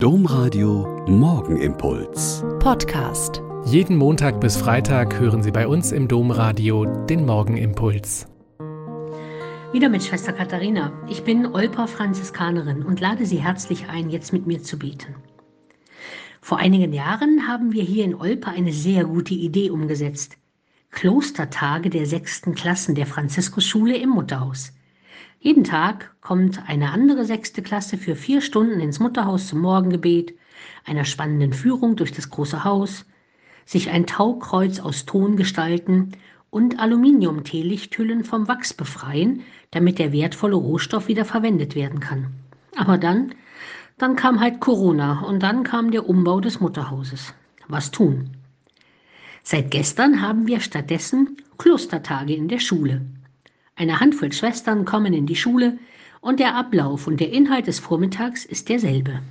Domradio 0.00 1.04
Morgenimpuls. 1.08 2.44
Podcast. 2.60 3.42
Jeden 3.64 3.96
Montag 3.96 4.40
bis 4.40 4.56
Freitag 4.56 5.18
hören 5.18 5.42
Sie 5.42 5.50
bei 5.50 5.66
uns 5.66 5.90
im 5.90 6.06
Domradio 6.06 6.84
den 6.84 7.26
Morgenimpuls. 7.26 8.28
Wieder 9.72 9.88
mit 9.88 10.04
Schwester 10.04 10.32
Katharina. 10.32 10.92
Ich 11.08 11.24
bin 11.24 11.46
Olper 11.46 11.88
Franziskanerin 11.88 12.84
und 12.84 13.00
lade 13.00 13.26
Sie 13.26 13.42
herzlich 13.42 13.88
ein, 13.88 14.08
jetzt 14.08 14.32
mit 14.32 14.46
mir 14.46 14.62
zu 14.62 14.78
beten. 14.78 15.16
Vor 16.40 16.58
einigen 16.58 16.92
Jahren 16.92 17.48
haben 17.48 17.72
wir 17.72 17.82
hier 17.82 18.04
in 18.04 18.14
Olper 18.14 18.52
eine 18.52 18.72
sehr 18.72 19.02
gute 19.02 19.34
Idee 19.34 19.70
umgesetzt. 19.70 20.36
Klostertage 20.92 21.90
der 21.90 22.06
sechsten 22.06 22.54
Klassen 22.54 22.94
der 22.94 23.06
Franziskusschule 23.06 23.96
im 23.96 24.10
Mutterhaus. 24.10 24.70
Jeden 25.40 25.62
Tag 25.62 26.16
kommt 26.20 26.68
eine 26.68 26.90
andere 26.90 27.24
sechste 27.24 27.62
Klasse 27.62 27.96
für 27.96 28.16
vier 28.16 28.40
Stunden 28.40 28.80
ins 28.80 28.98
Mutterhaus 28.98 29.46
zum 29.46 29.60
Morgengebet, 29.60 30.34
einer 30.84 31.04
spannenden 31.04 31.52
Führung 31.52 31.94
durch 31.94 32.10
das 32.10 32.30
große 32.30 32.64
Haus, 32.64 33.06
sich 33.64 33.90
ein 33.90 34.06
Taukreuz 34.06 34.80
aus 34.80 35.06
Ton 35.06 35.36
gestalten 35.36 36.12
und 36.50 36.80
Aluminium-Teelichthüllen 36.80 38.24
vom 38.24 38.48
Wachs 38.48 38.74
befreien, 38.74 39.42
damit 39.70 40.00
der 40.00 40.12
wertvolle 40.12 40.56
Rohstoff 40.56 41.06
wieder 41.06 41.24
verwendet 41.24 41.76
werden 41.76 42.00
kann. 42.00 42.28
Aber 42.74 42.98
dann, 42.98 43.34
dann 43.96 44.16
kam 44.16 44.40
halt 44.40 44.58
Corona 44.58 45.20
und 45.20 45.42
dann 45.42 45.62
kam 45.62 45.92
der 45.92 46.08
Umbau 46.08 46.40
des 46.40 46.58
Mutterhauses. 46.58 47.32
Was 47.68 47.92
tun? 47.92 48.30
Seit 49.44 49.70
gestern 49.70 50.20
haben 50.20 50.48
wir 50.48 50.58
stattdessen 50.58 51.36
Klostertage 51.58 52.34
in 52.34 52.48
der 52.48 52.58
Schule. 52.58 53.02
Eine 53.78 54.00
Handvoll 54.00 54.32
Schwestern 54.32 54.84
kommen 54.84 55.14
in 55.14 55.26
die 55.26 55.36
Schule 55.36 55.78
und 56.20 56.40
der 56.40 56.56
Ablauf 56.56 57.06
und 57.06 57.20
der 57.20 57.32
Inhalt 57.32 57.68
des 57.68 57.78
Vormittags 57.78 58.44
ist 58.44 58.68
derselbe. 58.68 59.22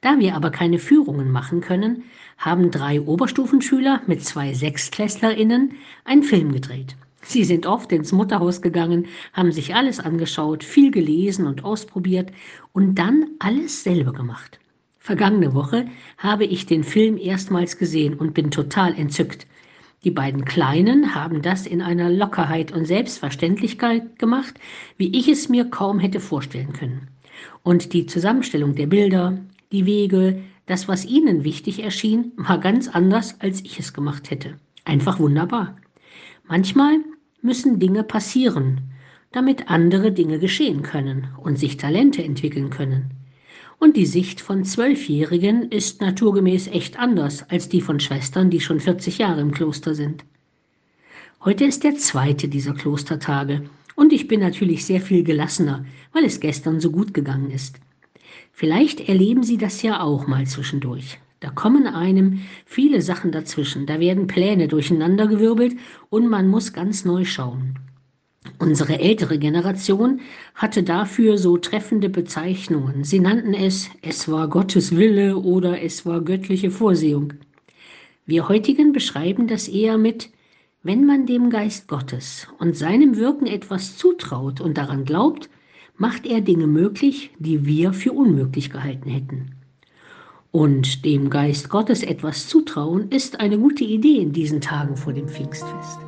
Da 0.00 0.18
wir 0.18 0.34
aber 0.34 0.50
keine 0.50 0.80
Führungen 0.80 1.30
machen 1.30 1.60
können, 1.60 2.02
haben 2.38 2.72
drei 2.72 3.00
Oberstufenschüler 3.00 4.02
mit 4.08 4.24
zwei 4.24 4.52
SechstklässlerInnen 4.52 5.74
einen 6.04 6.24
Film 6.24 6.50
gedreht. 6.50 6.96
Sie 7.22 7.44
sind 7.44 7.66
oft 7.66 7.92
ins 7.92 8.10
Mutterhaus 8.10 8.62
gegangen, 8.62 9.06
haben 9.32 9.52
sich 9.52 9.76
alles 9.76 10.00
angeschaut, 10.00 10.64
viel 10.64 10.90
gelesen 10.90 11.46
und 11.46 11.62
ausprobiert 11.62 12.32
und 12.72 12.96
dann 12.96 13.28
alles 13.38 13.84
selber 13.84 14.12
gemacht. 14.12 14.58
Vergangene 14.98 15.54
Woche 15.54 15.86
habe 16.16 16.46
ich 16.46 16.66
den 16.66 16.82
Film 16.82 17.16
erstmals 17.16 17.78
gesehen 17.78 18.14
und 18.14 18.34
bin 18.34 18.50
total 18.50 18.98
entzückt. 18.98 19.46
Die 20.04 20.10
beiden 20.12 20.44
Kleinen 20.44 21.14
haben 21.14 21.42
das 21.42 21.66
in 21.66 21.82
einer 21.82 22.08
Lockerheit 22.08 22.70
und 22.72 22.84
Selbstverständlichkeit 22.84 24.18
gemacht, 24.18 24.54
wie 24.96 25.16
ich 25.16 25.28
es 25.28 25.48
mir 25.48 25.64
kaum 25.64 25.98
hätte 25.98 26.20
vorstellen 26.20 26.72
können. 26.72 27.08
Und 27.62 27.92
die 27.92 28.06
Zusammenstellung 28.06 28.74
der 28.76 28.86
Bilder, 28.86 29.38
die 29.72 29.86
Wege, 29.86 30.42
das, 30.66 30.86
was 30.86 31.04
ihnen 31.04 31.44
wichtig 31.44 31.82
erschien, 31.82 32.32
war 32.36 32.58
ganz 32.58 32.88
anders, 32.88 33.40
als 33.40 33.60
ich 33.60 33.78
es 33.78 33.92
gemacht 33.92 34.30
hätte. 34.30 34.58
Einfach 34.84 35.18
wunderbar. 35.18 35.76
Manchmal 36.46 36.98
müssen 37.42 37.78
Dinge 37.80 38.04
passieren, 38.04 38.80
damit 39.32 39.68
andere 39.68 40.12
Dinge 40.12 40.38
geschehen 40.38 40.82
können 40.82 41.28
und 41.42 41.58
sich 41.58 41.76
Talente 41.76 42.22
entwickeln 42.22 42.70
können. 42.70 43.17
Und 43.78 43.96
die 43.96 44.06
Sicht 44.06 44.40
von 44.40 44.64
Zwölfjährigen 44.64 45.70
ist 45.70 46.00
naturgemäß 46.00 46.66
echt 46.68 46.98
anders 46.98 47.48
als 47.48 47.68
die 47.68 47.80
von 47.80 48.00
Schwestern, 48.00 48.50
die 48.50 48.60
schon 48.60 48.80
40 48.80 49.18
Jahre 49.18 49.40
im 49.40 49.52
Kloster 49.52 49.94
sind. 49.94 50.24
Heute 51.44 51.64
ist 51.64 51.84
der 51.84 51.94
zweite 51.94 52.48
dieser 52.48 52.74
Klostertage 52.74 53.62
und 53.94 54.12
ich 54.12 54.26
bin 54.26 54.40
natürlich 54.40 54.84
sehr 54.84 55.00
viel 55.00 55.22
gelassener, 55.22 55.84
weil 56.12 56.24
es 56.24 56.40
gestern 56.40 56.80
so 56.80 56.90
gut 56.90 57.14
gegangen 57.14 57.52
ist. 57.52 57.78
Vielleicht 58.52 59.08
erleben 59.08 59.44
Sie 59.44 59.56
das 59.56 59.82
ja 59.82 60.00
auch 60.00 60.26
mal 60.26 60.46
zwischendurch. 60.46 61.20
Da 61.38 61.50
kommen 61.50 61.86
einem 61.86 62.40
viele 62.66 63.00
Sachen 63.00 63.30
dazwischen, 63.30 63.86
da 63.86 64.00
werden 64.00 64.26
Pläne 64.26 64.66
durcheinandergewirbelt 64.66 65.76
und 66.10 66.28
man 66.28 66.48
muss 66.48 66.72
ganz 66.72 67.04
neu 67.04 67.24
schauen. 67.24 67.78
Unsere 68.58 68.98
ältere 69.00 69.38
Generation 69.38 70.20
hatte 70.54 70.82
dafür 70.82 71.38
so 71.38 71.58
treffende 71.58 72.08
Bezeichnungen. 72.08 73.04
Sie 73.04 73.20
nannten 73.20 73.54
es, 73.54 73.90
es 74.02 74.28
war 74.30 74.48
Gottes 74.48 74.96
Wille 74.96 75.36
oder 75.36 75.82
es 75.82 76.06
war 76.06 76.20
göttliche 76.20 76.70
Vorsehung. 76.70 77.34
Wir 78.26 78.48
heutigen 78.48 78.92
beschreiben 78.92 79.46
das 79.46 79.68
eher 79.68 79.98
mit, 79.98 80.30
wenn 80.82 81.04
man 81.04 81.26
dem 81.26 81.50
Geist 81.50 81.88
Gottes 81.88 82.46
und 82.58 82.76
seinem 82.76 83.16
Wirken 83.16 83.46
etwas 83.46 83.96
zutraut 83.96 84.60
und 84.60 84.78
daran 84.78 85.04
glaubt, 85.04 85.48
macht 85.96 86.26
er 86.26 86.40
Dinge 86.40 86.66
möglich, 86.66 87.30
die 87.38 87.66
wir 87.66 87.92
für 87.92 88.12
unmöglich 88.12 88.70
gehalten 88.70 89.10
hätten. 89.10 89.54
Und 90.50 91.04
dem 91.04 91.30
Geist 91.30 91.68
Gottes 91.68 92.02
etwas 92.02 92.48
zutrauen 92.48 93.10
ist 93.10 93.40
eine 93.40 93.58
gute 93.58 93.84
Idee 93.84 94.18
in 94.18 94.32
diesen 94.32 94.60
Tagen 94.60 94.96
vor 94.96 95.12
dem 95.12 95.28
Pfingstfest. 95.28 96.07